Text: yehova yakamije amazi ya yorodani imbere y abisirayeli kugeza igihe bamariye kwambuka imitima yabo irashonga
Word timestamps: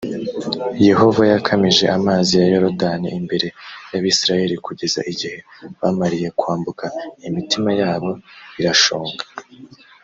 yehova 0.87 1.21
yakamije 1.33 1.85
amazi 1.97 2.31
ya 2.39 2.45
yorodani 2.53 3.07
imbere 3.19 3.47
y 3.91 3.95
abisirayeli 3.99 4.55
kugeza 4.65 4.99
igihe 5.11 5.37
bamariye 5.79 6.27
kwambuka 6.39 6.85
imitima 7.27 7.69
yabo 7.81 8.11
irashonga 8.59 9.23